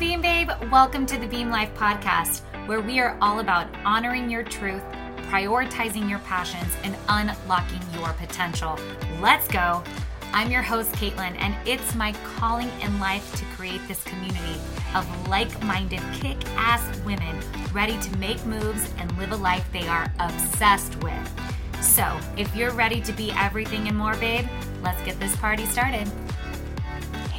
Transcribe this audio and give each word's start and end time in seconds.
Beam 0.00 0.22
Babe. 0.22 0.48
Welcome 0.72 1.04
to 1.04 1.18
the 1.18 1.26
Beam 1.26 1.50
Life 1.50 1.74
Podcast, 1.74 2.40
where 2.66 2.80
we 2.80 3.00
are 3.00 3.18
all 3.20 3.40
about 3.40 3.68
honoring 3.84 4.30
your 4.30 4.42
truth, 4.42 4.82
prioritizing 5.28 6.08
your 6.08 6.20
passions, 6.20 6.74
and 6.84 6.96
unlocking 7.10 7.82
your 7.92 8.10
potential. 8.14 8.78
Let's 9.20 9.46
go. 9.46 9.84
I'm 10.32 10.50
your 10.50 10.62
host, 10.62 10.90
Caitlin, 10.92 11.36
and 11.38 11.54
it's 11.68 11.94
my 11.94 12.14
calling 12.38 12.70
in 12.80 12.98
life 12.98 13.36
to 13.36 13.44
create 13.56 13.86
this 13.88 14.02
community 14.04 14.58
of 14.94 15.28
like 15.28 15.62
minded, 15.64 16.00
kick 16.14 16.38
ass 16.56 16.82
women 17.04 17.38
ready 17.74 18.00
to 18.00 18.16
make 18.16 18.42
moves 18.46 18.90
and 18.96 19.14
live 19.18 19.32
a 19.32 19.36
life 19.36 19.70
they 19.70 19.86
are 19.86 20.10
obsessed 20.18 20.96
with. 21.02 21.40
So, 21.82 22.18
if 22.38 22.56
you're 22.56 22.72
ready 22.72 23.02
to 23.02 23.12
be 23.12 23.32
everything 23.32 23.86
and 23.86 23.98
more, 23.98 24.16
babe, 24.16 24.48
let's 24.82 25.02
get 25.02 25.20
this 25.20 25.36
party 25.36 25.66
started. 25.66 26.10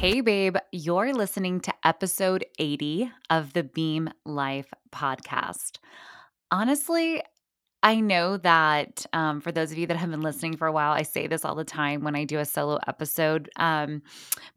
Hey, 0.02 0.20
babe, 0.20 0.56
you're 0.72 1.14
listening 1.14 1.60
to 1.60 1.72
episode 1.84 2.44
80 2.58 3.12
of 3.30 3.52
the 3.52 3.62
Beam 3.62 4.10
Life 4.24 4.66
podcast. 4.92 5.78
Honestly, 6.50 7.22
I 7.84 8.00
know 8.00 8.36
that 8.38 9.06
um, 9.12 9.40
for 9.40 9.52
those 9.52 9.70
of 9.70 9.78
you 9.78 9.86
that 9.86 9.96
have 9.96 10.10
been 10.10 10.20
listening 10.20 10.56
for 10.56 10.66
a 10.66 10.72
while, 10.72 10.90
I 10.90 11.02
say 11.02 11.28
this 11.28 11.44
all 11.44 11.54
the 11.54 11.62
time 11.62 12.02
when 12.02 12.16
I 12.16 12.24
do 12.24 12.40
a 12.40 12.44
solo 12.44 12.80
episode, 12.88 13.48
um, 13.60 14.02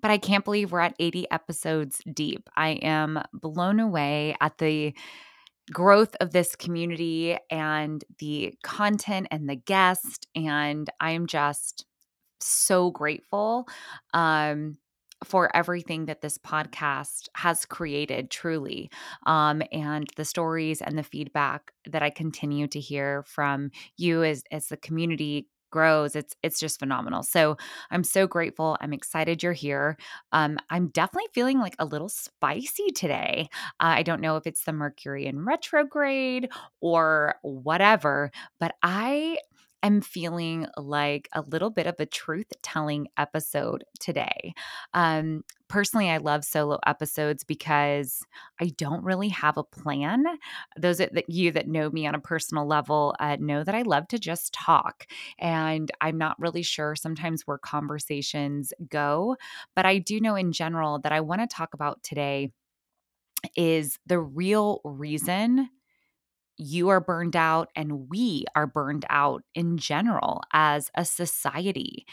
but 0.01 0.09
I 0.09 0.17
can't 0.17 0.43
believe 0.43 0.71
we're 0.71 0.79
at 0.79 0.95
80 0.97 1.29
episodes 1.29 2.01
deep. 2.11 2.49
I 2.57 2.69
am 2.81 3.21
blown 3.31 3.79
away 3.79 4.35
at 4.41 4.57
the 4.57 4.95
growth 5.71 6.15
of 6.21 6.31
this 6.31 6.55
community 6.55 7.37
and 7.51 8.03
the 8.17 8.55
content 8.63 9.27
and 9.29 9.47
the 9.47 9.57
guest, 9.57 10.25
and 10.35 10.89
I'm 10.99 11.27
just 11.27 11.85
so 12.39 12.89
grateful. 12.89 13.67
Um, 14.11 14.77
for 15.25 15.55
everything 15.55 16.05
that 16.05 16.21
this 16.21 16.37
podcast 16.37 17.27
has 17.35 17.65
created 17.65 18.29
truly 18.29 18.89
um, 19.25 19.61
and 19.71 20.07
the 20.15 20.25
stories 20.25 20.81
and 20.81 20.97
the 20.97 21.03
feedback 21.03 21.71
that 21.89 22.03
i 22.03 22.09
continue 22.09 22.67
to 22.67 22.79
hear 22.79 23.23
from 23.23 23.71
you 23.97 24.23
as 24.23 24.43
as 24.51 24.67
the 24.67 24.77
community 24.77 25.47
grows 25.71 26.15
it's 26.15 26.35
it's 26.41 26.57
just 26.57 26.79
phenomenal. 26.79 27.21
So 27.21 27.57
i'm 27.91 28.05
so 28.05 28.27
grateful 28.27 28.77
i'm 28.79 28.93
excited 28.93 29.43
you're 29.43 29.51
here. 29.51 29.97
Um, 30.31 30.57
i'm 30.69 30.87
definitely 30.87 31.27
feeling 31.33 31.59
like 31.59 31.75
a 31.79 31.85
little 31.85 32.07
spicy 32.07 32.91
today. 32.95 33.49
Uh, 33.81 33.99
i 33.99 34.03
don't 34.03 34.21
know 34.21 34.37
if 34.37 34.47
it's 34.47 34.63
the 34.63 34.71
mercury 34.71 35.25
in 35.25 35.43
retrograde 35.43 36.49
or 36.79 37.35
whatever 37.41 38.31
but 38.59 38.75
i 38.83 39.37
am 39.85 40.01
feeling 40.01 40.67
like 40.77 41.29
a 41.33 41.41
little 41.41 41.69
bit 41.69 41.87
of 41.87 41.95
a 41.99 42.05
truth 42.05 42.51
telling 42.61 43.07
episode 43.17 43.83
today. 43.99 44.53
Um, 44.93 45.43
personally, 45.67 46.09
I 46.09 46.17
love 46.17 46.43
solo 46.43 46.79
episodes 46.85 47.43
because 47.43 48.21
I 48.59 48.71
don't 48.77 49.03
really 49.03 49.29
have 49.29 49.57
a 49.57 49.63
plan. 49.63 50.23
Those 50.77 50.97
that 50.97 51.29
you 51.29 51.51
that 51.51 51.67
know 51.67 51.89
me 51.89 52.07
on 52.07 52.15
a 52.15 52.19
personal 52.19 52.67
level 52.67 53.15
uh, 53.19 53.37
know 53.39 53.63
that 53.63 53.75
I 53.75 53.83
love 53.83 54.07
to 54.09 54.19
just 54.19 54.53
talk, 54.53 55.05
and 55.39 55.91
I'm 56.01 56.17
not 56.17 56.39
really 56.39 56.63
sure 56.63 56.95
sometimes 56.95 57.43
where 57.45 57.57
conversations 57.57 58.73
go. 58.89 59.37
But 59.75 59.85
I 59.85 59.99
do 59.99 60.19
know 60.19 60.35
in 60.35 60.51
general 60.51 60.99
that 60.99 61.11
I 61.11 61.21
want 61.21 61.41
to 61.41 61.47
talk 61.47 61.73
about 61.73 62.03
today 62.03 62.51
is 63.55 63.99
the 64.05 64.19
real 64.19 64.81
reason 64.83 65.69
you 66.57 66.89
are 66.89 67.01
burned 67.01 67.35
out 67.35 67.69
and 67.75 68.09
we 68.09 68.45
are 68.55 68.67
burned 68.67 69.05
out 69.09 69.43
in 69.53 69.77
general 69.77 70.41
as 70.53 70.89
a 70.95 71.03
society. 71.03 72.05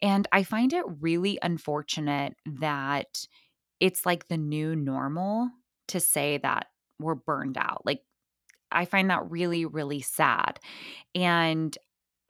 And 0.00 0.26
I 0.32 0.42
find 0.42 0.72
it 0.72 0.84
really 1.00 1.38
unfortunate 1.42 2.34
that 2.60 3.26
it's 3.80 4.06
like 4.06 4.28
the 4.28 4.36
new 4.36 4.76
normal 4.76 5.50
to 5.88 6.00
say 6.00 6.38
that 6.38 6.66
we're 7.00 7.14
burned 7.14 7.58
out. 7.58 7.82
Like, 7.84 8.02
I 8.70 8.84
find 8.84 9.10
that 9.10 9.30
really, 9.30 9.64
really 9.64 10.00
sad. 10.00 10.60
And 11.14 11.76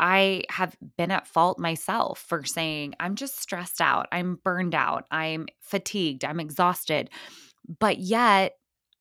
I 0.01 0.45
have 0.51 0.77
been 0.97 1.11
at 1.11 1.27
fault 1.27 1.59
myself 1.59 2.25
for 2.29 2.45
saying, 2.45 2.95
I'm 3.01 3.17
just 3.17 3.41
stressed 3.41 3.81
out. 3.81 4.07
I'm 4.13 4.39
burned 4.45 4.75
out. 4.75 5.07
I'm 5.11 5.47
fatigued. 5.61 6.25
I'm 6.25 6.39
exhausted. 6.39 7.11
But 7.81 7.99
yet, 7.99 8.53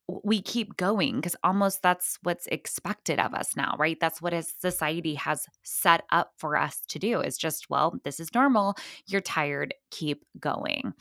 we 0.08 0.42
keep 0.42 0.78
going 0.78 1.18
because 1.18 1.36
almost 1.44 1.82
that's 1.82 2.18
what's 2.24 2.48
expected 2.48 3.20
of 3.20 3.34
us 3.34 3.56
now, 3.58 3.76
right? 3.78 4.00
That's 4.00 4.22
what 4.22 4.34
society 4.60 5.16
has 5.16 5.46
set 5.64 6.04
up 6.12 6.32
for 6.38 6.56
us 6.56 6.82
to 6.90 7.00
do 7.00 7.20
is 7.20 7.38
just, 7.38 7.70
well, 7.70 8.00
this 8.04 8.20
is 8.20 8.34
normal. 8.34 8.76
You're 9.08 9.22
tired, 9.22 9.74
keep 9.92 10.24
going. 10.40 10.94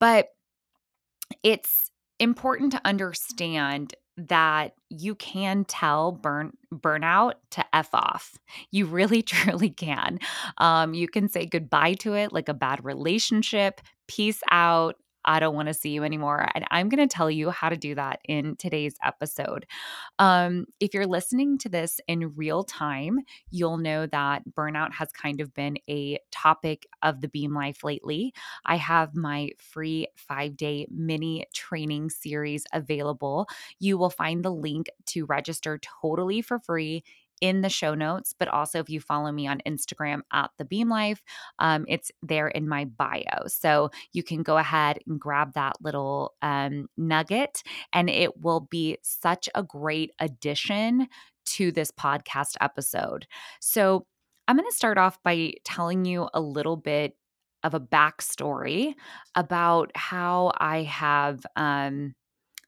But 0.00 0.28
it's 1.42 1.90
important 2.18 2.72
to 2.72 2.80
understand 2.84 3.94
that 4.16 4.72
you 4.88 5.14
can 5.14 5.64
tell 5.66 6.12
burn 6.12 6.52
burnout 6.72 7.34
to 7.50 7.64
f 7.74 7.90
off. 7.92 8.38
You 8.70 8.86
really 8.86 9.22
truly 9.22 9.70
can. 9.70 10.18
Um, 10.58 10.94
you 10.94 11.08
can 11.08 11.28
say 11.28 11.44
goodbye 11.44 11.94
to 11.94 12.14
it, 12.14 12.32
like 12.32 12.48
a 12.48 12.54
bad 12.54 12.84
relationship. 12.84 13.80
Peace 14.08 14.40
out. 14.50 14.96
I 15.26 15.40
don't 15.40 15.54
want 15.54 15.68
to 15.68 15.74
see 15.74 15.90
you 15.90 16.04
anymore. 16.04 16.48
And 16.54 16.64
I'm 16.70 16.88
going 16.88 17.06
to 17.06 17.12
tell 17.12 17.30
you 17.30 17.50
how 17.50 17.68
to 17.68 17.76
do 17.76 17.94
that 17.96 18.20
in 18.24 18.56
today's 18.56 18.96
episode. 19.04 19.66
Um, 20.18 20.66
if 20.80 20.94
you're 20.94 21.06
listening 21.06 21.58
to 21.58 21.68
this 21.68 22.00
in 22.08 22.34
real 22.36 22.64
time, 22.64 23.20
you'll 23.50 23.78
know 23.78 24.06
that 24.06 24.42
burnout 24.56 24.92
has 24.94 25.10
kind 25.12 25.40
of 25.40 25.52
been 25.54 25.78
a 25.88 26.18
topic 26.30 26.86
of 27.02 27.20
the 27.20 27.28
Beam 27.28 27.54
Life 27.54 27.82
lately. 27.84 28.32
I 28.64 28.76
have 28.76 29.14
my 29.14 29.50
free 29.58 30.06
five 30.16 30.56
day 30.56 30.86
mini 30.90 31.44
training 31.54 32.10
series 32.10 32.64
available. 32.72 33.48
You 33.78 33.98
will 33.98 34.10
find 34.10 34.44
the 34.44 34.52
link 34.52 34.88
to 35.06 35.26
register 35.26 35.80
totally 36.02 36.42
for 36.42 36.58
free 36.58 37.02
in 37.40 37.60
the 37.60 37.68
show 37.68 37.94
notes, 37.94 38.34
but 38.38 38.48
also 38.48 38.80
if 38.80 38.88
you 38.88 39.00
follow 39.00 39.30
me 39.32 39.46
on 39.46 39.60
Instagram 39.66 40.20
at 40.32 40.50
the 40.58 40.64
Beam 40.64 40.88
Life, 40.88 41.22
um, 41.58 41.84
it's 41.88 42.10
there 42.22 42.48
in 42.48 42.68
my 42.68 42.84
bio. 42.84 43.46
So 43.46 43.90
you 44.12 44.22
can 44.22 44.42
go 44.42 44.58
ahead 44.58 44.98
and 45.06 45.20
grab 45.20 45.54
that 45.54 45.76
little 45.80 46.34
um, 46.42 46.88
nugget, 46.96 47.62
and 47.92 48.08
it 48.08 48.40
will 48.40 48.60
be 48.60 48.98
such 49.02 49.48
a 49.54 49.62
great 49.62 50.12
addition 50.18 51.08
to 51.46 51.70
this 51.72 51.90
podcast 51.90 52.56
episode. 52.60 53.26
So 53.60 54.06
I'm 54.48 54.56
going 54.56 54.68
to 54.68 54.76
start 54.76 54.98
off 54.98 55.22
by 55.22 55.54
telling 55.64 56.04
you 56.04 56.28
a 56.34 56.40
little 56.40 56.76
bit 56.76 57.16
of 57.62 57.74
a 57.74 57.80
backstory 57.80 58.94
about 59.34 59.90
how 59.94 60.52
I 60.58 60.82
have. 60.82 61.44
Um, 61.56 62.14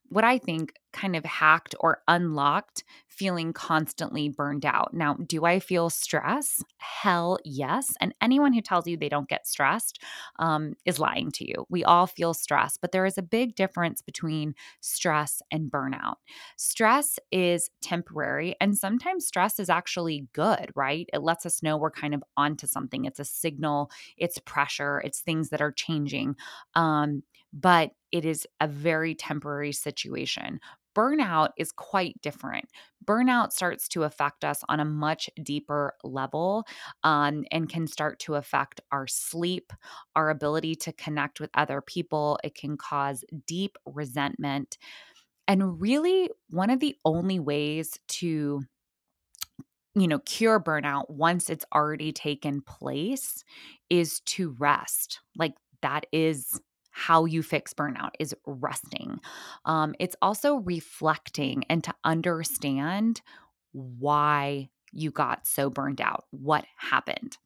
what 0.09 0.23
I 0.23 0.37
think 0.37 0.73
kind 0.91 1.15
of 1.15 1.23
hacked 1.23 1.75
or 1.79 2.01
unlocked 2.07 2.83
feeling 3.07 3.53
constantly 3.53 4.29
burned 4.29 4.65
out. 4.65 4.93
Now, 4.93 5.13
do 5.15 5.45
I 5.45 5.59
feel 5.59 5.89
stress? 5.89 6.63
Hell 6.77 7.37
yes. 7.45 7.93
And 8.01 8.13
anyone 8.21 8.53
who 8.53 8.61
tells 8.61 8.87
you 8.87 8.97
they 8.97 9.09
don't 9.09 9.29
get 9.29 9.45
stressed 9.45 10.01
um, 10.39 10.73
is 10.85 10.99
lying 10.99 11.31
to 11.33 11.47
you. 11.47 11.65
We 11.69 11.83
all 11.83 12.07
feel 12.07 12.33
stress, 12.33 12.77
but 12.81 12.91
there 12.91 13.05
is 13.05 13.17
a 13.17 13.21
big 13.23 13.55
difference 13.55 14.01
between 14.01 14.55
stress 14.81 15.41
and 15.51 15.69
burnout. 15.69 16.15
Stress 16.57 17.19
is 17.31 17.69
temporary, 17.81 18.55
and 18.59 18.77
sometimes 18.77 19.27
stress 19.27 19.59
is 19.59 19.69
actually 19.69 20.27
good, 20.33 20.71
right? 20.75 21.07
It 21.13 21.21
lets 21.21 21.45
us 21.45 21.61
know 21.61 21.77
we're 21.77 21.91
kind 21.91 22.13
of 22.13 22.23
onto 22.37 22.67
something. 22.67 23.05
It's 23.05 23.19
a 23.19 23.25
signal, 23.25 23.91
it's 24.17 24.39
pressure, 24.39 25.01
it's 25.03 25.21
things 25.21 25.49
that 25.49 25.61
are 25.61 25.71
changing. 25.71 26.35
Um, 26.75 27.23
but 27.53 27.91
it 28.11 28.25
is 28.25 28.47
a 28.59 28.67
very 28.67 29.15
temporary 29.15 29.71
situation. 29.71 30.59
Burnout 30.95 31.49
is 31.57 31.71
quite 31.71 32.19
different. 32.21 32.65
Burnout 33.05 33.53
starts 33.53 33.87
to 33.89 34.03
affect 34.03 34.43
us 34.43 34.63
on 34.67 34.79
a 34.79 34.85
much 34.85 35.29
deeper 35.41 35.93
level 36.03 36.65
um, 37.03 37.45
and 37.51 37.69
can 37.69 37.87
start 37.87 38.19
to 38.19 38.35
affect 38.35 38.81
our 38.91 39.07
sleep, 39.07 39.71
our 40.15 40.29
ability 40.29 40.75
to 40.75 40.93
connect 40.93 41.39
with 41.39 41.51
other 41.53 41.81
people. 41.81 42.39
It 42.43 42.55
can 42.55 42.75
cause 42.75 43.23
deep 43.45 43.77
resentment. 43.85 44.77
And 45.47 45.79
really, 45.79 46.29
one 46.49 46.69
of 46.69 46.79
the 46.79 46.95
only 47.05 47.39
ways 47.39 47.99
to 48.09 48.61
you 49.95 50.07
know, 50.07 50.19
cure 50.19 50.59
burnout 50.59 51.09
once 51.09 51.49
it's 51.49 51.65
already 51.73 52.11
taken 52.11 52.61
place 52.61 53.43
is 53.89 54.19
to 54.21 54.55
rest. 54.59 55.19
Like 55.35 55.55
that 55.81 56.05
is 56.11 56.61
how 56.99 57.23
you 57.25 57.41
fix 57.41 57.73
burnout 57.73 58.11
is 58.19 58.35
resting. 58.45 59.19
Um, 59.63 59.95
it's 59.99 60.17
also 60.21 60.57
reflecting 60.57 61.63
and 61.69 61.81
to 61.85 61.93
understand 62.03 63.21
why 63.71 64.69
you 64.91 65.09
got 65.09 65.47
so 65.47 65.69
burned 65.69 66.01
out, 66.01 66.25
what 66.31 66.65
happened. 66.75 67.37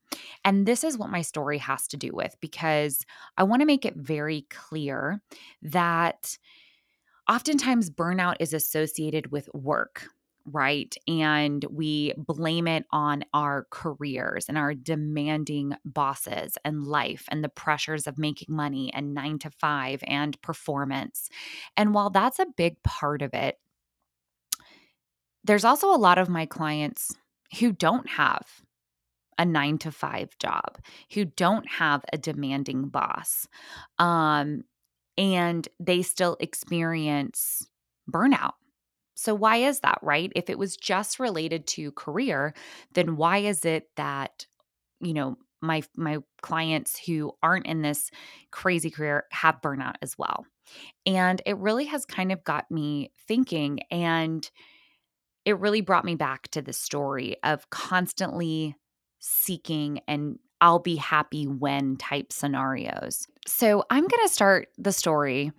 And 0.44 0.66
this 0.66 0.84
is 0.84 0.98
what 0.98 1.12
my 1.12 1.22
story 1.22 1.60
has 1.60 1.88
to 1.90 1.98
do 1.98 2.12
with 2.14 2.36
because 2.40 3.06
I 3.38 3.44
want 3.44 3.62
to 3.62 3.68
make 3.68 3.86
it 3.86 3.96
very 3.96 4.48
clear 4.50 5.22
that 5.62 6.38
oftentimes 7.30 7.92
burnout 7.92 8.38
is 8.40 8.54
associated 8.54 9.32
with 9.32 9.50
work 9.54 10.08
right? 10.46 10.96
And 11.08 11.66
we 11.70 12.14
blame 12.18 12.68
it 12.68 12.86
on 12.92 13.24
our 13.34 13.66
careers 13.70 14.46
and 14.50 14.58
our 14.58 14.74
demanding 14.74 15.74
bosses 15.86 16.58
and 16.66 16.86
life 16.86 17.26
and 17.30 17.44
the 17.44 17.50
pressures 17.50 18.08
of 18.08 18.18
making 18.18 18.54
money 18.54 18.94
and 18.94 19.14
nine 19.14 19.40
to 19.40 19.50
five 19.52 20.04
and 20.06 20.40
performance. 20.42 21.30
And 21.78 21.94
while 21.94 22.10
that's 22.10 22.40
a 22.40 22.48
big 22.58 22.82
part 22.84 23.22
of 23.22 23.34
it, 23.34 23.58
there's 25.44 25.66
also 25.66 25.94
a 25.94 25.98
lot 25.98 26.18
of 26.18 26.30
my 26.30 26.46
clients 26.46 27.16
who 27.60 27.72
don't 27.72 28.10
have 28.10 28.46
a 29.38 29.46
nine 29.46 29.78
to 29.80 29.92
five 29.92 30.38
job, 30.40 30.78
who 31.14 31.26
don't 31.26 31.70
have 31.70 32.04
a 32.12 32.18
demanding 32.18 32.88
boss. 32.88 33.48
Um, 34.00 34.64
and 35.18 35.68
they 35.80 36.02
still 36.02 36.38
experience 36.40 37.68
burnout. 38.12 38.54
So, 39.16 39.34
why 39.36 39.58
is 39.58 39.80
that, 39.82 40.00
right? 40.02 40.32
If 40.36 40.50
it 40.50 40.58
was 40.58 40.78
just 40.78 41.20
related 41.20 41.68
to 41.68 41.92
career, 41.92 42.54
then 42.94 43.16
why 43.16 43.40
is 43.40 43.66
it 43.66 43.90
that, 43.96 44.46
you 45.00 45.14
know, 45.14 45.38
my 45.62 45.82
my 45.96 46.18
clients 46.42 47.00
who 47.00 47.32
aren't 47.42 47.66
in 47.66 47.82
this 47.82 48.12
crazy 48.52 48.92
career 48.92 49.26
have 49.32 49.62
burnout 49.62 49.96
as 50.02 50.18
well. 50.18 50.46
And 51.06 51.42
it 51.46 51.58
really 51.58 51.86
has 51.86 52.06
kind 52.06 52.32
of 52.32 52.44
got 52.44 52.70
me 52.70 53.12
thinking 53.28 53.80
and 53.90 54.50
it 55.46 55.60
really 55.60 55.82
brought 55.82 56.06
me 56.06 56.16
back 56.16 56.50
to 56.50 56.62
the 56.62 56.74
story 56.74 57.38
of 57.44 57.70
constantly 57.70 58.76
seeking 59.20 60.00
and 60.08 60.40
I'll 60.62 60.80
be 60.80 60.96
happy 60.96 61.46
when 61.46 61.98
type 61.98 62.32
scenarios. 62.32 63.28
So 63.46 63.84
I'm 63.90 64.08
going 64.08 64.28
to 64.28 64.34
start 64.34 64.70
the 64.78 64.94
story 64.94 65.52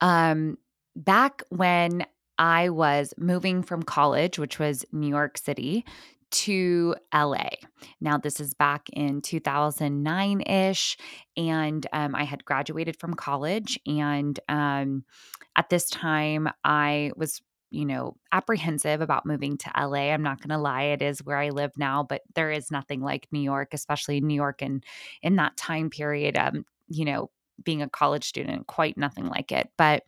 um, 0.00 0.56
back 0.94 1.42
when 1.50 2.06
I 2.38 2.68
was 2.68 3.14
moving 3.18 3.62
from 3.62 3.82
college, 3.82 4.38
which 4.38 4.58
was 4.58 4.84
New 4.92 5.08
York 5.08 5.38
City, 5.38 5.84
to 6.32 6.94
LA. 7.14 7.48
Now, 8.00 8.18
this 8.18 8.40
is 8.40 8.52
back 8.52 8.88
in 8.92 9.22
2009 9.22 10.40
ish, 10.42 10.96
and 11.36 11.86
um, 11.92 12.14
I 12.14 12.24
had 12.24 12.44
graduated 12.44 12.98
from 12.98 13.14
college. 13.14 13.78
And 13.86 14.38
um, 14.48 15.04
at 15.54 15.70
this 15.70 15.88
time, 15.88 16.48
I 16.64 17.12
was 17.16 17.40
you 17.70 17.84
know, 17.84 18.16
apprehensive 18.32 19.00
about 19.00 19.26
moving 19.26 19.58
to 19.58 19.70
LA. 19.76 20.12
I'm 20.12 20.22
not 20.22 20.40
going 20.40 20.50
to 20.50 20.58
lie, 20.58 20.84
it 20.84 21.02
is 21.02 21.22
where 21.24 21.36
I 21.36 21.50
live 21.50 21.72
now, 21.76 22.04
but 22.04 22.22
there 22.34 22.50
is 22.50 22.70
nothing 22.70 23.00
like 23.00 23.26
New 23.32 23.40
York, 23.40 23.74
especially 23.74 24.20
New 24.20 24.34
York 24.34 24.62
and 24.62 24.84
in, 25.20 25.36
that 25.36 25.56
time 25.56 25.90
period. 25.90 26.36
Um, 26.36 26.64
you 26.88 27.04
know, 27.04 27.30
being 27.64 27.82
a 27.82 27.88
college 27.88 28.24
student, 28.24 28.66
quite 28.66 28.96
nothing 28.96 29.26
like 29.26 29.50
it. 29.50 29.68
But 29.76 30.04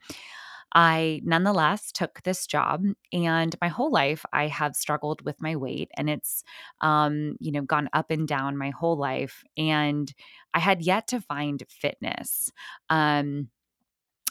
I 0.75 1.21
nonetheless 1.25 1.93
took 1.93 2.23
this 2.23 2.47
job, 2.47 2.85
and 3.13 3.57
my 3.61 3.69
whole 3.69 3.91
life 3.91 4.25
I 4.33 4.49
have 4.49 4.77
struggled 4.77 5.23
with 5.25 5.41
my 5.41 5.57
weight, 5.57 5.91
and 5.97 6.11
it's, 6.11 6.45
um, 6.81 7.37
you 7.41 7.53
know, 7.53 7.63
gone 7.63 7.89
up 7.93 8.11
and 8.11 8.29
down 8.29 8.57
my 8.57 8.71
whole 8.71 8.97
life. 8.97 9.43
And 9.57 10.13
I 10.55 10.61
had 10.61 10.83
yet 10.83 11.09
to 11.09 11.21
find 11.21 11.63
fitness. 11.69 12.51
Um, 12.91 13.49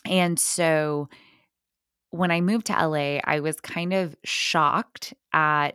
and 0.06 0.40
so, 0.40 1.10
when 2.12 2.32
I 2.32 2.42
moved 2.42 2.68
to 2.68 2.78
LA, 2.80 3.20
I 3.24 3.40
was 3.42 3.60
kind 3.60 3.94
of 3.94 4.16
shocked 4.24 5.14
at 5.34 5.72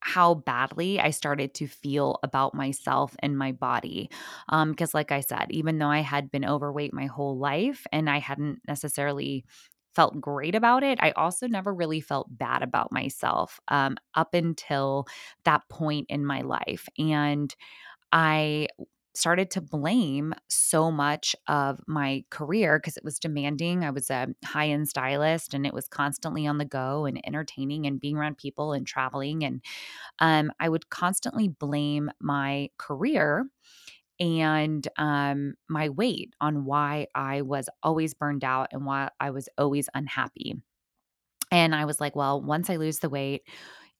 how 0.00 0.34
badly 0.34 1.00
I 1.00 1.10
started 1.10 1.54
to 1.54 1.68
feel 1.68 2.18
about 2.24 2.54
myself 2.54 3.16
and 3.20 3.38
my 3.38 3.52
body. 3.52 4.10
Because, 4.48 4.94
um, 4.94 4.98
like 4.98 5.12
I 5.12 5.20
said, 5.20 5.46
even 5.50 5.78
though 5.78 5.88
I 5.88 6.00
had 6.00 6.30
been 6.30 6.44
overweight 6.44 6.92
my 6.92 7.06
whole 7.06 7.38
life 7.38 7.86
and 7.92 8.10
I 8.10 8.18
hadn't 8.18 8.60
necessarily 8.68 9.44
felt 9.94 10.20
great 10.20 10.54
about 10.54 10.82
it, 10.82 10.98
I 11.02 11.12
also 11.12 11.46
never 11.46 11.72
really 11.74 12.00
felt 12.00 12.26
bad 12.38 12.62
about 12.62 12.92
myself 12.92 13.60
um, 13.68 13.96
up 14.14 14.34
until 14.34 15.06
that 15.44 15.62
point 15.68 16.06
in 16.08 16.24
my 16.24 16.40
life. 16.42 16.88
And 16.98 17.54
I 18.12 18.68
started 19.14 19.50
to 19.50 19.60
blame 19.60 20.34
so 20.48 20.90
much 20.90 21.36
of 21.46 21.80
my 21.86 22.24
career 22.30 22.78
because 22.78 22.96
it 22.96 23.04
was 23.04 23.18
demanding. 23.18 23.84
I 23.84 23.90
was 23.90 24.08
a 24.10 24.28
high 24.44 24.70
end 24.70 24.88
stylist 24.88 25.52
and 25.52 25.66
it 25.66 25.74
was 25.74 25.86
constantly 25.88 26.46
on 26.46 26.58
the 26.58 26.64
go 26.64 27.04
and 27.04 27.20
entertaining 27.26 27.86
and 27.86 28.00
being 28.00 28.16
around 28.16 28.38
people 28.38 28.72
and 28.72 28.86
traveling. 28.86 29.44
And 29.44 29.62
um, 30.20 30.52
I 30.60 30.68
would 30.68 30.90
constantly 30.90 31.48
blame 31.48 32.10
my 32.20 32.70
career 32.78 33.46
and 34.22 34.86
um, 34.98 35.54
my 35.68 35.88
weight 35.88 36.32
on 36.40 36.64
why 36.64 37.08
I 37.12 37.42
was 37.42 37.68
always 37.82 38.14
burned 38.14 38.44
out 38.44 38.68
and 38.70 38.86
why 38.86 39.10
I 39.18 39.30
was 39.30 39.48
always 39.58 39.88
unhappy. 39.94 40.62
And 41.50 41.74
I 41.74 41.86
was 41.86 42.00
like, 42.00 42.14
well, 42.14 42.40
once 42.40 42.70
I 42.70 42.76
lose 42.76 43.00
the 43.00 43.08
weight 43.08 43.42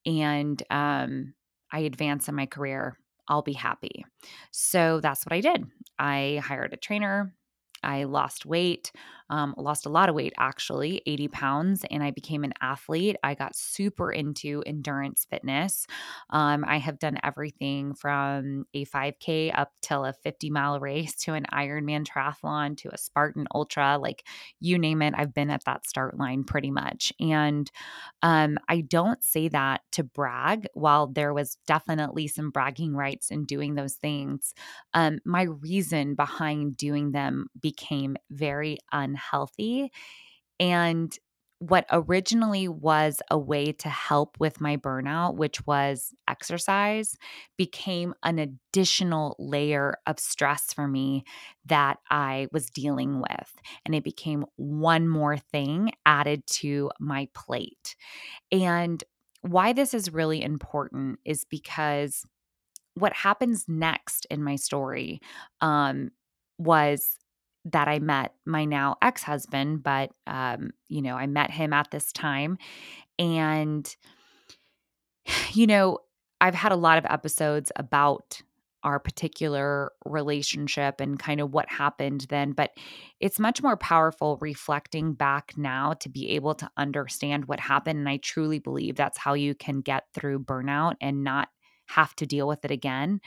and 0.07 0.63
um, 0.71 1.35
I 1.73 1.81
advance 1.81 2.29
in 2.29 2.37
my 2.37 2.47
career, 2.47 2.97
I'll 3.27 3.43
be 3.43 3.53
happy. 3.53 4.07
So 4.53 5.01
that's 5.01 5.27
what 5.27 5.33
I 5.33 5.41
did. 5.41 5.65
I 5.99 6.41
hired 6.45 6.73
a 6.73 6.77
trainer. 6.77 7.35
I 7.83 8.05
lost 8.05 8.47
weight, 8.47 8.93
um, 9.33 9.55
lost 9.57 9.87
a 9.87 9.89
lot 9.89 10.09
of 10.09 10.15
weight 10.15 10.35
actually, 10.39 11.03
80 11.07 11.27
pounds, 11.29 11.85
and 11.91 12.05
I 12.05 12.13
became 12.13 12.45
an 12.45 12.53
athlete. 12.61 13.17
I 13.25 13.35
got 13.35 13.57
super 13.57 14.13
into 14.13 14.63
endurance 14.67 15.27
fitness. 15.29 15.87
Um, 16.31 16.65
I 16.69 16.79
have 16.79 16.99
done 16.99 17.19
everything 17.25 17.95
from 17.95 18.67
a 18.75 18.85
5K 18.85 19.51
up 19.53 19.73
till 19.81 20.05
a 20.05 20.13
50 20.13 20.51
mile 20.51 20.79
race 20.81 21.15
to 21.25 21.35
an 21.35 21.47
Ironman 21.53 22.07
triathlon 22.07 22.77
to 22.79 22.91
a 22.95 22.99
Spartan 22.99 23.47
Ultra. 23.55 23.99
Like 23.99 24.25
you 24.61 24.79
name 24.79 25.03
it, 25.03 25.15
I've 25.17 25.35
been 25.35 25.51
at 25.51 25.65
that 25.65 25.87
start 25.87 26.19
line 26.19 26.45
pretty 26.45 26.71
much. 26.71 27.13
And 27.19 27.71
um, 28.23 28.59
I 28.69 28.83
don't 28.83 29.23
say 29.23 29.49
that 29.49 29.83
to 29.93 30.05
brag. 30.05 30.67
While 30.75 31.07
there 31.09 31.35
was 31.35 31.57
definitely 31.67 32.29
some 32.29 32.51
bragging 32.51 32.95
rights 32.95 33.31
in 33.31 33.45
doing 33.45 33.75
those 33.75 33.95
things, 33.95 34.55
um, 34.95 35.21
my 35.25 35.43
reason 35.43 36.15
behind 36.15 36.77
doing 36.77 37.13
them 37.13 37.47
became 37.61 38.17
very 38.31 38.79
unhealthy. 38.93 39.22
And 40.59 41.17
what 41.59 41.87
originally 41.93 42.67
was 42.67 43.23
a 43.31 43.39
way 43.39 43.71
to 43.71 43.89
help 43.89 44.37
with 44.41 44.61
my 44.61 44.77
burnout, 44.77 45.37
which 45.37 45.65
was 45.65 46.13
exercise, 46.27 47.17
became 47.57 48.15
an 48.25 48.41
additional 48.41 49.37
layer 49.39 49.95
of 50.09 50.19
stress 50.19 50.73
for 50.73 50.89
me 50.89 51.23
that 51.67 51.99
I 52.11 52.49
was 52.51 52.69
dealing 52.69 53.21
with. 53.21 53.55
And 53.87 53.95
it 53.95 54.03
became 54.03 54.45
one 54.57 55.07
more 55.07 55.37
thing 55.37 55.93
added 56.05 56.45
to 56.49 56.91
my 56.99 57.29
plate. 57.33 57.95
And 58.51 59.03
why 59.43 59.73
this 59.73 59.95
is 59.95 60.13
really 60.13 60.43
important 60.43 61.21
is 61.25 61.45
because 61.45 62.25
what 62.95 63.13
happens 63.13 63.67
next 63.69 64.27
in 64.31 64.43
my 64.43 64.57
story 64.57 65.21
um, 65.61 66.11
was 66.59 67.19
that 67.67 67.89
I 67.89 67.99
met 67.99 68.35
my 68.45 68.65
now 68.65 68.97
ex 69.03 69.23
husband, 69.23 69.83
but, 69.83 70.11
um, 70.27 70.71
you 70.89 71.03
know, 71.03 71.17
I 71.17 71.27
met 71.27 71.51
him 71.51 71.73
at 71.73 71.91
this 71.91 72.13
time. 72.13 72.59
And, 73.19 73.95
you 75.53 75.67
know, 75.67 75.99
I've 76.41 76.55
had 76.55 76.73
a 76.73 76.77
lot 76.77 76.99
of 76.99 77.07
episodes 77.07 77.71
about 77.77 78.43
our 78.85 78.99
particular 78.99 79.93
relationship 80.05 81.01
and 81.01 81.19
kind 81.19 81.41
of 81.41 81.53
what 81.53 81.69
happened 81.71 82.27
then, 82.31 82.53
but 82.53 82.73
it's 83.21 83.39
much 83.39 83.63
more 83.63 83.77
powerful 83.77 84.39
reflecting 84.41 85.13
back 85.13 85.53
now 85.57 85.93
to 85.95 86.09
be 86.09 86.31
able 86.31 86.55
to 86.55 86.69
understand 86.77 87.45
what 87.45 87.61
happened. 87.61 88.01
And 88.01 88.09
I 88.09 88.17
truly 88.17 88.59
believe 88.59 88.97
that's 88.97 89.19
how 89.19 89.35
you 89.35 89.55
can 89.55 89.83
get 89.83 90.05
through 90.15 90.41
burnout 90.41 90.97
and 91.01 91.23
not 91.23 91.49
have 91.87 92.15
to 92.17 92.27
deal 92.27 92.49
with 92.49 92.65
it 92.65 92.71
again. 92.71 93.21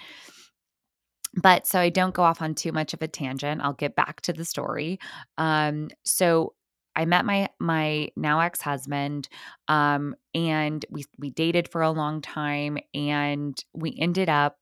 But 1.36 1.68
so 1.68 1.80
I 1.80 1.89
don't 1.89 2.13
go 2.13 2.24
off 2.24 2.42
on 2.42 2.56
too 2.56 2.72
much 2.72 2.94
of 2.94 3.01
a 3.01 3.08
tangent. 3.08 3.62
I'll 3.62 3.74
get 3.74 3.96
back 3.96 4.22
to 4.22 4.34
the 4.34 4.46
story. 4.46 5.00
Um, 5.38 5.89
so 6.04 6.54
I 6.96 7.06
met 7.06 7.25
my 7.25 7.50
my 7.60 8.10
now 8.15 8.39
ex-husband 8.39 9.27
um, 9.68 10.15
and 10.34 10.86
we 10.89 11.06
we 11.18 11.30
dated 11.30 11.68
for 11.68 11.82
a 11.82 11.92
long 11.92 12.22
time 12.22 12.77
and 12.94 13.62
we 13.74 13.96
ended 14.00 14.30
up 14.30 14.58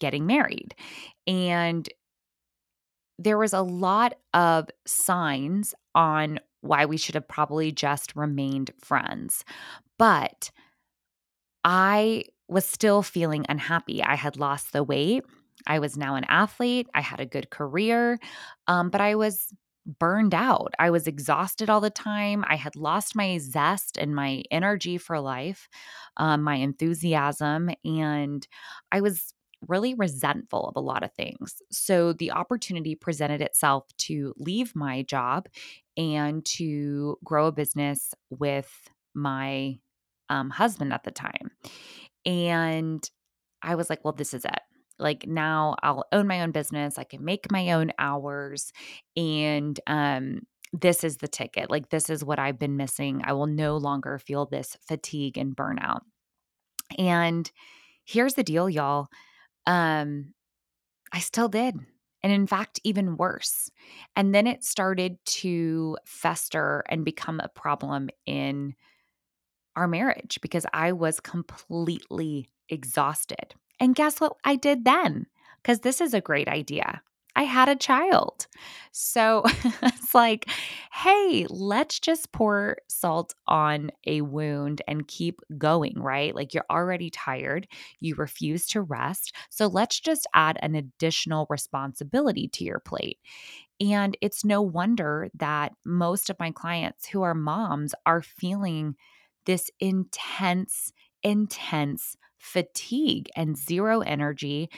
getting 0.00 0.26
married. 0.26 0.74
And 1.26 1.88
there 3.18 3.38
was 3.38 3.52
a 3.52 3.62
lot 3.62 4.14
of 4.34 4.68
signs 4.86 5.74
on 5.94 6.38
why 6.60 6.84
we 6.86 6.96
should 6.96 7.14
have 7.14 7.28
probably 7.28 7.72
just 7.72 8.14
remained 8.16 8.70
friends. 8.80 9.44
But 9.98 10.50
I 11.64 12.24
was 12.48 12.64
still 12.64 13.02
feeling 13.02 13.44
unhappy. 13.48 14.02
I 14.02 14.14
had 14.14 14.36
lost 14.36 14.72
the 14.72 14.82
weight. 14.82 15.24
I 15.66 15.78
was 15.78 15.96
now 15.96 16.14
an 16.14 16.24
athlete. 16.28 16.88
I 16.94 17.00
had 17.00 17.20
a 17.20 17.26
good 17.26 17.50
career, 17.50 18.18
um, 18.66 18.90
but 18.90 19.00
I 19.00 19.14
was 19.14 19.52
burned 19.98 20.34
out. 20.34 20.74
I 20.78 20.90
was 20.90 21.06
exhausted 21.06 21.70
all 21.70 21.80
the 21.80 21.90
time. 21.90 22.44
I 22.46 22.56
had 22.56 22.76
lost 22.76 23.16
my 23.16 23.38
zest 23.38 23.96
and 23.96 24.14
my 24.14 24.42
energy 24.50 24.98
for 24.98 25.18
life, 25.18 25.68
um, 26.18 26.42
my 26.42 26.56
enthusiasm, 26.56 27.70
and 27.84 28.46
I 28.92 29.00
was 29.00 29.32
really 29.66 29.94
resentful 29.94 30.68
of 30.68 30.76
a 30.76 30.80
lot 30.80 31.02
of 31.02 31.12
things. 31.14 31.60
So 31.72 32.12
the 32.12 32.30
opportunity 32.30 32.94
presented 32.94 33.40
itself 33.40 33.86
to 33.98 34.34
leave 34.36 34.76
my 34.76 35.02
job 35.02 35.48
and 35.96 36.44
to 36.44 37.18
grow 37.24 37.46
a 37.46 37.52
business 37.52 38.14
with 38.30 38.70
my 39.14 39.78
um, 40.28 40.50
husband 40.50 40.92
at 40.92 41.02
the 41.02 41.10
time. 41.10 41.50
And 42.24 43.08
I 43.62 43.74
was 43.74 43.90
like, 43.90 44.04
well, 44.04 44.12
this 44.12 44.34
is 44.34 44.44
it. 44.44 44.60
Like 44.98 45.26
now 45.26 45.76
I'll 45.82 46.04
own 46.12 46.26
my 46.26 46.42
own 46.42 46.50
business. 46.50 46.98
I 46.98 47.04
can 47.04 47.24
make 47.24 47.50
my 47.50 47.72
own 47.72 47.92
hours. 47.98 48.72
And 49.16 49.78
um, 49.86 50.40
this 50.72 51.04
is 51.04 51.18
the 51.18 51.28
ticket. 51.28 51.70
Like, 51.70 51.88
this 51.88 52.10
is 52.10 52.24
what 52.24 52.38
I've 52.38 52.58
been 52.58 52.76
missing. 52.76 53.22
I 53.24 53.32
will 53.32 53.46
no 53.46 53.76
longer 53.76 54.18
feel 54.18 54.46
this 54.46 54.76
fatigue 54.86 55.38
and 55.38 55.56
burnout. 55.56 56.00
And 56.98 57.50
here's 58.04 58.34
the 58.34 58.42
deal, 58.42 58.68
y'all. 58.68 59.08
Um, 59.66 60.34
I 61.12 61.20
still 61.20 61.48
did. 61.48 61.76
And 62.22 62.32
in 62.32 62.46
fact, 62.46 62.80
even 62.84 63.16
worse. 63.16 63.70
And 64.16 64.34
then 64.34 64.46
it 64.46 64.64
started 64.64 65.18
to 65.26 65.96
fester 66.04 66.84
and 66.88 67.04
become 67.04 67.40
a 67.40 67.48
problem 67.48 68.10
in 68.26 68.74
our 69.76 69.86
marriage 69.86 70.38
because 70.42 70.66
I 70.72 70.92
was 70.92 71.20
completely 71.20 72.48
exhausted. 72.68 73.54
And 73.80 73.94
guess 73.94 74.20
what 74.20 74.36
I 74.44 74.56
did 74.56 74.84
then? 74.84 75.26
Because 75.62 75.80
this 75.80 76.00
is 76.00 76.14
a 76.14 76.20
great 76.20 76.48
idea. 76.48 77.02
I 77.36 77.42
had 77.44 77.68
a 77.68 77.76
child. 77.76 78.48
So 78.90 79.42
it's 79.82 80.12
like, 80.12 80.48
hey, 80.92 81.46
let's 81.48 82.00
just 82.00 82.32
pour 82.32 82.78
salt 82.88 83.32
on 83.46 83.92
a 84.06 84.22
wound 84.22 84.82
and 84.88 85.06
keep 85.06 85.40
going, 85.56 85.94
right? 86.00 86.34
Like 86.34 86.52
you're 86.52 86.66
already 86.68 87.10
tired, 87.10 87.68
you 88.00 88.16
refuse 88.16 88.66
to 88.68 88.82
rest. 88.82 89.36
So 89.50 89.68
let's 89.68 90.00
just 90.00 90.26
add 90.34 90.58
an 90.62 90.74
additional 90.74 91.46
responsibility 91.48 92.48
to 92.54 92.64
your 92.64 92.80
plate. 92.80 93.18
And 93.80 94.16
it's 94.20 94.44
no 94.44 94.60
wonder 94.60 95.28
that 95.34 95.72
most 95.84 96.30
of 96.30 96.40
my 96.40 96.50
clients 96.50 97.06
who 97.06 97.22
are 97.22 97.34
moms 97.34 97.94
are 98.04 98.22
feeling 98.22 98.96
this 99.46 99.70
intense, 99.78 100.92
intense 101.22 102.16
fatigue 102.38 103.28
and 103.36 103.56
zero 103.56 104.00
energy. 104.00 104.70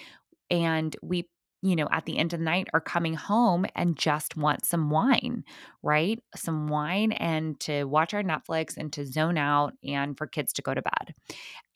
And 0.50 0.96
we 1.02 1.28
you 1.62 1.76
know, 1.76 1.88
at 1.90 2.06
the 2.06 2.16
end 2.18 2.32
of 2.32 2.38
the 2.38 2.44
night 2.44 2.68
are 2.72 2.80
coming 2.80 3.14
home 3.14 3.66
and 3.74 3.96
just 3.96 4.36
want 4.36 4.64
some 4.64 4.88
wine, 4.88 5.44
right? 5.82 6.18
Some 6.34 6.68
wine 6.68 7.12
and 7.12 7.58
to 7.60 7.84
watch 7.84 8.14
our 8.14 8.22
Netflix 8.22 8.76
and 8.76 8.92
to 8.94 9.04
zone 9.04 9.36
out 9.36 9.74
and 9.84 10.16
for 10.16 10.26
kids 10.26 10.52
to 10.54 10.62
go 10.62 10.72
to 10.72 10.82
bed. 10.82 11.14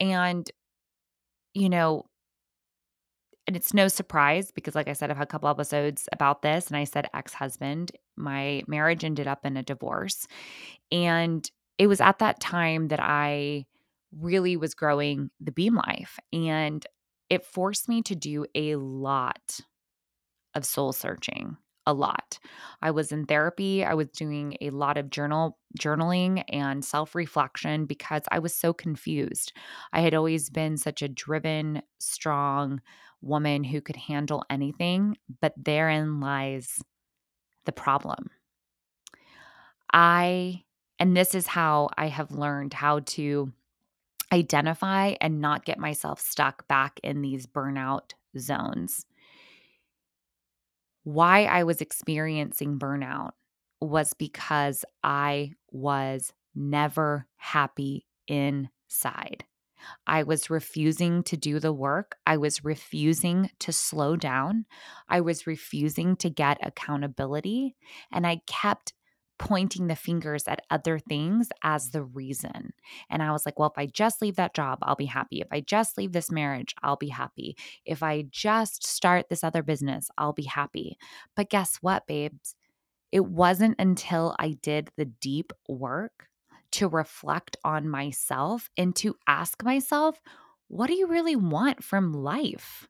And, 0.01 0.51
you 1.53 1.69
know, 1.69 2.07
and 3.47 3.57
it's 3.57 3.75
no 3.75 3.89
surprise 3.89 4.51
because, 4.51 4.75
like 4.75 4.89
I 4.89 4.95
said, 4.95 5.11
I've 5.11 5.19
had 5.19 5.25
a 5.25 5.31
couple 5.31 5.51
episodes 5.51 6.09
about 6.13 6.41
this, 6.41 6.69
and 6.69 6.79
I 6.79 6.85
said 6.85 7.11
ex 7.13 7.35
husband. 7.35 7.93
My 8.17 8.63
marriage 8.67 9.05
ended 9.05 9.27
up 9.27 9.45
in 9.45 9.59
a 9.59 9.63
divorce. 9.63 10.27
And 10.91 11.49
it 11.77 11.89
was 11.89 12.01
at 12.01 12.21
that 12.21 12.41
time 12.41 12.89
that 12.89 13.01
I 13.03 13.67
really 14.19 14.57
was 14.57 14.75
growing 14.75 15.31
the 15.41 15.53
Beam 15.53 15.75
Life. 15.75 16.19
And 16.33 16.87
it 17.31 17.45
forced 17.45 17.89
me 17.89 18.03
to 18.03 18.15
do 18.15 18.47
a 18.55 18.77
lot 18.77 19.61
of 20.55 20.65
soul 20.65 20.93
searching 20.93 21.57
a 21.87 21.93
lot. 21.93 22.39
I 22.81 22.91
was 22.91 23.13
in 23.13 23.27
therapy, 23.27 23.85
I 23.85 23.95
was 23.95 24.09
doing 24.09 24.57
a 24.61 24.71
lot 24.71 24.97
of 24.97 25.11
journal 25.11 25.59
journaling 25.79 26.43
and 26.49 26.85
self-reflection 26.85 27.87
because 27.87 28.23
I 28.31 28.39
was 28.39 28.55
so 28.55 28.73
confused. 28.73 29.53
I 29.93 30.01
had 30.01 30.15
always 30.15 30.49
been 30.49 30.77
such 30.77 31.03
a 31.03 31.09
driven, 31.09 31.83
strong 31.99 32.81
woman 33.21 33.65
who 33.65 33.81
could 33.81 33.97
handle 33.97 34.45
anything, 34.49 35.17
but 35.41 35.53
therein 35.57 36.21
lies 36.21 36.83
the 37.67 37.73
problem. 37.73 38.31
I 39.93 40.63
and 40.99 41.17
this 41.17 41.35
is 41.35 41.47
how 41.47 41.91
I 41.99 42.07
have 42.07 42.31
learned 42.31 42.73
how 42.73 43.01
to 43.01 43.53
identify 44.35 45.15
and 45.21 45.41
not 45.41 45.65
get 45.65 45.79
myself 45.79 46.21
stuck 46.21 46.69
back 46.69 47.01
in 47.03 47.23
these 47.23 47.47
burnout 47.47 48.13
zones 48.39 49.07
why 51.05 51.45
I 51.45 51.65
was 51.65 51.81
experiencing 51.81 52.79
burnout 52.79 53.33
was 53.81 54.15
because 54.15 54.85
I 55.03 55.53
was 55.71 56.33
never 56.55 57.27
happy 57.37 58.07
inside. 58.27 59.45
I 60.07 60.23
was 60.23 60.49
refusing 60.49 61.23
to 61.25 61.37
do 61.37 61.61
the 61.61 61.75
work. 61.75 62.17
I 62.27 62.39
was 62.39 62.65
refusing 62.65 63.51
to 63.59 63.71
slow 63.71 64.17
down. 64.17 64.65
I 65.11 65.21
was 65.21 65.47
refusing 65.47 66.17
to 66.17 66.31
get 66.31 66.57
accountability. 66.67 67.77
And 68.11 68.27
I 68.27 68.41
kept 68.47 68.95
pointing 69.39 69.87
the 69.87 69.97
fingers 69.97 70.47
at 70.47 70.65
other 70.71 70.99
things 70.99 71.49
as 71.63 71.91
the 71.91 72.03
reason. 72.03 72.73
And 73.11 73.23
I 73.23 73.33
was 73.33 73.45
like, 73.45 73.59
well, 73.59 73.71
if 73.71 73.79
I 73.79 73.87
just 73.87 74.23
leave 74.23 74.37
that 74.37 74.55
job, 74.55 74.79
I'll 74.83 74.95
be 74.95 75.07
happy. 75.07 75.41
If 75.41 75.49
I 75.51 75.61
just 75.61 75.99
leave 75.99 76.13
this 76.13 76.31
marriage, 76.31 76.75
I'll 76.83 76.97
be 76.97 77.09
happy. 77.09 77.57
If 77.85 78.03
I 78.03 78.27
just 78.31 78.87
start 78.87 79.29
this 79.29 79.45
other 79.45 79.63
business, 79.63 80.09
I'll 80.17 80.33
be 80.33 80.45
happy. 80.45 80.99
But 81.35 81.51
guess 81.51 81.77
what, 81.81 82.07
babes? 82.07 82.55
It 83.11 83.25
wasn't 83.27 83.77
until 83.79 84.35
I 84.39 84.59
did 84.61 84.91
the 84.97 85.05
deep 85.05 85.53
work 85.69 86.29
to 86.73 86.89
reflect 86.89 87.57
on 87.65 87.89
myself 87.89 88.69
and 88.77 88.97
to 88.97 89.17
ask 89.29 89.63
myself, 89.63 90.21
what 90.69 90.89
do 90.89 90.95
you 90.95 91.07
really 91.07 91.37
want 91.37 91.85
from 91.85 92.13
life? 92.13 92.89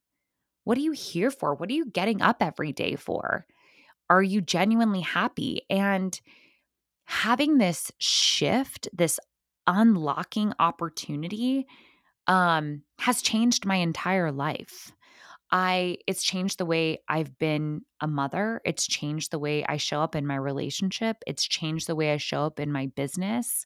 What 0.65 0.79
are 0.79 0.83
you 0.83 0.93
here 0.93 1.31
for? 1.31 1.55
What 1.55 1.69
are 1.69 1.75
you 1.75 1.87
getting 1.87 2.23
up 2.23 2.39
every 2.41 2.73
day 2.73 2.97
for? 2.97 3.45
Are 4.11 4.23
you 4.23 4.41
genuinely 4.41 5.01
happy? 5.01 5.63
And 5.71 6.19
having 7.07 7.59
this 7.59 7.91
shift, 7.99 8.89
this 8.93 9.19
unlocking 9.67 10.53
opportunity 10.59 11.67
um 12.27 12.83
has 12.99 13.23
changed 13.23 13.67
my 13.67 13.77
entire 13.77 14.33
life. 14.33 14.93
I 15.51 15.99
it's 16.07 16.23
changed 16.23 16.59
the 16.59 16.67
way 16.67 16.99
I've 17.09 17.39
been 17.39 17.83
a 18.01 18.09
mother. 18.09 18.61
It's 18.65 18.87
changed 18.87 19.31
the 19.31 19.39
way 19.39 19.65
I 19.65 19.77
show 19.77 20.01
up 20.01 20.17
in 20.17 20.27
my 20.27 20.37
relationship. 20.37 21.19
It's 21.27 21.45
changed 21.45 21.87
the 21.87 21.95
way 21.95 22.13
I 22.13 22.17
show 22.17 22.45
up 22.45 22.59
in 22.59 22.73
my 22.73 22.87
business. 22.87 23.65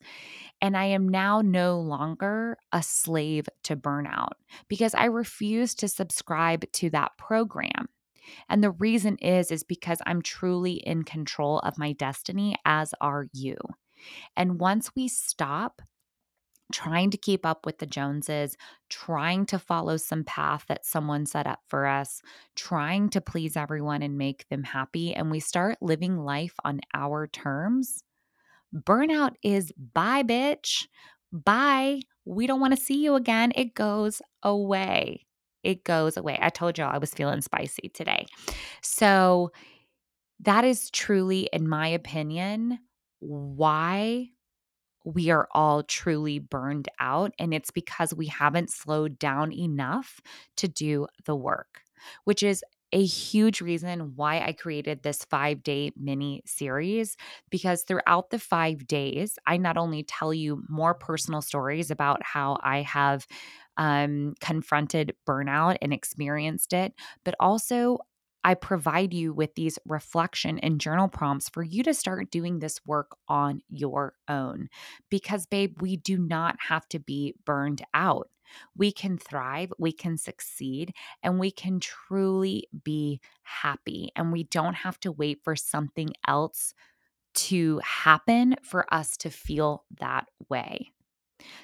And 0.61 0.77
I 0.77 0.85
am 0.85 1.09
now 1.09 1.41
no 1.41 1.79
longer 1.79 2.57
a 2.71 2.83
slave 2.83 3.49
to 3.63 3.75
burnout 3.75 4.33
because 4.67 4.93
I 4.93 5.05
refuse 5.05 5.73
to 5.75 5.87
subscribe 5.87 6.71
to 6.73 6.89
that 6.91 7.17
program. 7.17 7.89
And 8.49 8.63
the 8.63 8.71
reason 8.71 9.17
is 9.17 9.51
is 9.51 9.63
because 9.63 9.99
I'm 10.05 10.21
truly 10.21 10.73
in 10.73 11.03
control 11.03 11.59
of 11.59 11.77
my 11.77 11.93
destiny 11.93 12.55
as 12.65 12.93
are 13.01 13.27
you. 13.33 13.57
And 14.35 14.59
once 14.59 14.91
we 14.95 15.07
stop 15.07 15.81
trying 16.71 17.09
to 17.09 17.17
keep 17.17 17.45
up 17.45 17.65
with 17.65 17.79
the 17.79 17.85
Joneses, 17.85 18.55
trying 18.89 19.45
to 19.47 19.57
follow 19.59 19.97
some 19.97 20.23
path 20.23 20.65
that 20.67 20.85
someone 20.85 21.25
set 21.25 21.47
up 21.47 21.59
for 21.67 21.87
us, 21.87 22.21
trying 22.55 23.09
to 23.09 23.21
please 23.21 23.57
everyone 23.57 24.03
and 24.03 24.17
make 24.17 24.47
them 24.49 24.63
happy, 24.63 25.13
and 25.13 25.31
we 25.31 25.39
start 25.39 25.77
living 25.81 26.17
life 26.17 26.53
on 26.63 26.79
our 26.93 27.27
terms, 27.27 28.03
burnout 28.73 29.33
is 29.43 29.71
bye, 29.93 30.23
bitch. 30.23 30.85
Bye. 31.31 32.01
We 32.25 32.45
don't 32.45 32.59
want 32.59 32.75
to 32.75 32.83
see 32.83 33.03
you 33.03 33.15
again. 33.15 33.51
It 33.55 33.73
goes 33.73 34.21
away 34.43 35.25
it 35.63 35.83
goes 35.83 36.17
away. 36.17 36.37
I 36.41 36.49
told 36.49 36.77
y'all 36.77 36.93
I 36.93 36.97
was 36.97 37.13
feeling 37.13 37.41
spicy 37.41 37.89
today. 37.89 38.25
So, 38.81 39.51
that 40.41 40.63
is 40.63 40.89
truly, 40.91 41.49
in 41.51 41.67
my 41.67 41.87
opinion, 41.87 42.79
why 43.19 44.29
we 45.05 45.29
are 45.29 45.47
all 45.51 45.83
truly 45.83 46.39
burned 46.39 46.87
out. 46.99 47.33
And 47.39 47.53
it's 47.53 47.71
because 47.71 48.13
we 48.13 48.27
haven't 48.27 48.69
slowed 48.69 49.19
down 49.19 49.51
enough 49.51 50.21
to 50.57 50.67
do 50.67 51.07
the 51.25 51.35
work, 51.35 51.81
which 52.23 52.43
is 52.43 52.63
a 52.91 53.03
huge 53.05 53.61
reason 53.61 54.13
why 54.15 54.39
I 54.39 54.53
created 54.53 55.03
this 55.03 55.23
five 55.25 55.63
day 55.63 55.91
mini 55.95 56.41
series 56.45 57.17
because 57.49 57.83
throughout 57.83 58.29
the 58.31 58.39
five 58.39 58.87
days, 58.87 59.37
I 59.45 59.57
not 59.57 59.77
only 59.77 60.03
tell 60.03 60.33
you 60.33 60.63
more 60.67 60.93
personal 60.93 61.41
stories 61.41 61.91
about 61.91 62.23
how 62.23 62.57
I 62.63 62.81
have 62.81 63.27
um, 63.77 64.33
confronted 64.41 65.15
burnout 65.27 65.77
and 65.81 65.93
experienced 65.93 66.73
it, 66.73 66.93
but 67.23 67.35
also 67.39 67.99
I 68.43 68.53
provide 68.53 69.13
you 69.13 69.33
with 69.33 69.55
these 69.55 69.77
reflection 69.85 70.59
and 70.59 70.79
journal 70.79 71.09
prompts 71.09 71.49
for 71.49 71.61
you 71.61 71.83
to 71.83 71.93
start 71.93 72.31
doing 72.31 72.59
this 72.59 72.79
work 72.85 73.11
on 73.27 73.61
your 73.69 74.13
own. 74.29 74.69
Because, 75.09 75.45
babe, 75.45 75.81
we 75.81 75.97
do 75.97 76.17
not 76.17 76.55
have 76.67 76.87
to 76.89 76.99
be 76.99 77.35
burned 77.45 77.81
out. 77.93 78.29
We 78.75 78.91
can 78.91 79.17
thrive, 79.17 79.71
we 79.77 79.91
can 79.91 80.17
succeed, 80.17 80.93
and 81.23 81.39
we 81.39 81.51
can 81.51 81.79
truly 81.79 82.67
be 82.83 83.21
happy. 83.43 84.11
And 84.15 84.31
we 84.31 84.43
don't 84.43 84.75
have 84.75 84.99
to 85.01 85.11
wait 85.11 85.39
for 85.43 85.55
something 85.55 86.09
else 86.27 86.73
to 87.35 87.79
happen 87.83 88.55
for 88.63 88.91
us 88.93 89.15
to 89.17 89.29
feel 89.29 89.83
that 89.99 90.27
way. 90.49 90.91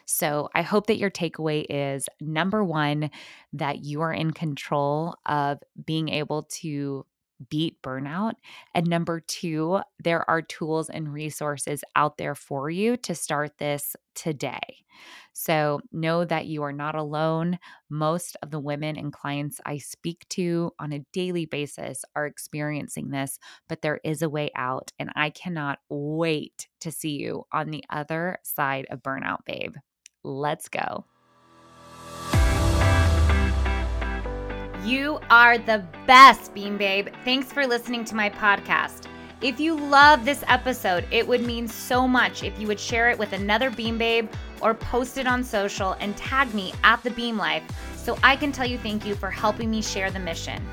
So 0.06 0.50
I 0.54 0.62
hope 0.62 0.88
that 0.88 0.98
your 0.98 1.12
takeaway 1.12 1.66
is 1.70 2.08
number 2.22 2.64
one, 2.64 3.10
that 3.54 3.84
you 3.84 4.02
are 4.02 4.14
in 4.14 4.32
control 4.32 5.16
of 5.26 5.60
being 5.86 6.10
able 6.10 6.44
to 6.44 7.06
beat 7.50 7.82
burnout. 7.82 8.34
And 8.74 8.88
number 8.88 9.20
two, 9.20 9.80
there 10.04 10.30
are 10.30 10.42
tools 10.42 10.90
and 10.90 11.14
resources 11.14 11.84
out 11.96 12.18
there 12.18 12.36
for 12.36 12.70
you 12.70 12.98
to 12.98 13.16
start 13.16 13.58
this 13.58 13.96
today. 14.14 14.86
So 15.34 15.82
know 15.92 16.24
that 16.24 16.46
you 16.46 16.64
are 16.64 16.72
not 16.72 16.96
alone. 16.96 17.60
Most 17.90 18.38
of 18.42 18.52
the 18.52 18.60
women 18.60 18.98
and 18.98 19.12
clients 19.12 19.60
I 19.66 19.78
speak 19.78 20.26
to 20.30 20.72
on 20.80 20.94
a 20.94 21.06
daily 21.12 21.46
basis 21.46 22.06
are 22.16 22.26
experiencing 22.26 23.10
this, 23.10 23.38
but 23.68 23.82
there 23.82 24.00
is 24.04 24.22
a 24.22 24.30
way 24.30 24.52
out. 24.56 24.92
And 24.98 25.12
I 25.16 25.32
cannot 25.32 25.80
wait 25.90 26.68
to 26.80 26.92
see 26.92 27.18
you 27.18 27.44
on 27.52 27.72
the 27.72 27.84
other 27.90 28.38
side 28.44 28.88
of 28.90 29.04
burnout, 29.04 29.46
babe. 29.46 29.76
Let's 30.24 30.70
go. 30.70 31.06
You 34.86 35.20
are 35.32 35.58
the 35.58 35.84
best, 36.06 36.54
Beam 36.54 36.78
Babe. 36.78 37.08
Thanks 37.24 37.52
for 37.52 37.66
listening 37.66 38.06
to 38.06 38.16
my 38.16 38.30
podcast. 38.30 39.08
If 39.42 39.60
you 39.60 39.76
love 39.76 40.24
this 40.24 40.44
episode, 40.48 41.08
it 41.10 41.28
would 41.28 41.42
mean 41.42 41.68
so 41.68 42.08
much 42.08 42.44
if 42.44 42.60
you 42.60 42.68
would 42.68 42.80
share 42.80 43.10
it 43.10 43.18
with 43.18 43.34
another 43.34 43.72
Beam 43.72 43.98
Babe 43.98 44.30
or 44.62 44.76
post 44.76 45.18
it 45.18 45.26
on 45.26 45.44
social 45.44 45.94
and 45.94 46.16
tag 46.16 46.54
me 46.54 46.72
at 46.84 47.02
the 47.02 47.10
Beam 47.10 47.36
Life 47.36 47.64
so 47.96 48.16
I 48.22 48.36
can 48.36 48.52
tell 48.52 48.68
you 48.68 48.78
thank 48.78 49.08
you 49.08 49.16
for 49.16 49.32
helping 49.32 49.72
me 49.72 49.82
share 49.82 50.12
the 50.12 50.20
mission. 50.20 50.64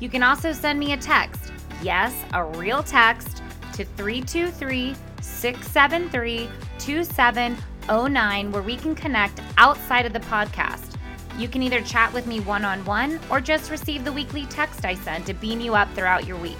You 0.00 0.08
can 0.08 0.24
also 0.24 0.50
send 0.50 0.80
me 0.80 0.94
a 0.94 0.96
text, 0.96 1.52
yes, 1.80 2.12
a 2.34 2.42
real 2.44 2.82
text, 2.82 3.40
to 3.74 3.84
323 3.84 4.96
673 5.20 6.48
2709 6.80 8.50
where 8.50 8.62
we 8.62 8.76
can 8.76 8.96
connect 8.96 9.40
outside 9.58 10.06
of 10.06 10.12
the 10.12 10.18
podcast. 10.18 10.89
You 11.40 11.48
can 11.48 11.62
either 11.62 11.80
chat 11.80 12.12
with 12.12 12.26
me 12.26 12.40
one 12.40 12.66
on 12.66 12.84
one 12.84 13.18
or 13.30 13.40
just 13.40 13.70
receive 13.70 14.04
the 14.04 14.12
weekly 14.12 14.44
text 14.46 14.84
I 14.84 14.94
send 14.94 15.24
to 15.24 15.32
beam 15.32 15.58
you 15.58 15.74
up 15.74 15.90
throughout 15.94 16.26
your 16.26 16.36
week. 16.36 16.58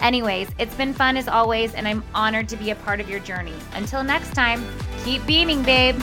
Anyways, 0.00 0.48
it's 0.60 0.76
been 0.76 0.94
fun 0.94 1.16
as 1.16 1.26
always, 1.26 1.74
and 1.74 1.88
I'm 1.88 2.04
honored 2.14 2.48
to 2.50 2.56
be 2.56 2.70
a 2.70 2.76
part 2.76 3.00
of 3.00 3.10
your 3.10 3.18
journey. 3.18 3.54
Until 3.74 4.04
next 4.04 4.32
time, 4.32 4.64
keep 5.04 5.26
beaming, 5.26 5.64
babe. 5.64 6.00